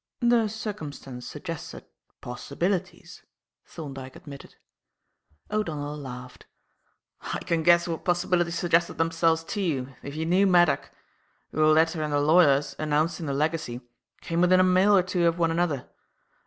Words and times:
"The 0.21 0.47
circumstance 0.47 1.27
suggested 1.27 1.85
possibilities," 2.21 3.21
Thorndyke 3.67 4.15
admitted. 4.15 4.55
O'Donnell 5.51 5.95
laughed. 5.95 6.47
"I 7.21 7.37
can 7.43 7.61
guess 7.61 7.87
what 7.87 8.03
possibilities 8.03 8.57
suggested 8.57 8.97
themselves 8.97 9.43
to 9.43 9.61
you, 9.61 9.93
if 10.01 10.15
you 10.15 10.25
knew 10.25 10.47
Maddock. 10.47 10.89
Your 11.53 11.67
letter 11.67 12.01
and 12.01 12.11
the 12.11 12.19
lawyer's, 12.19 12.75
announcing 12.79 13.27
the 13.27 13.33
legacy, 13.35 13.79
came 14.21 14.41
within 14.41 14.59
a 14.59 14.63
mail 14.63 14.97
or 14.97 15.03
two 15.03 15.27
of 15.27 15.37
one 15.37 15.51
another. 15.51 15.87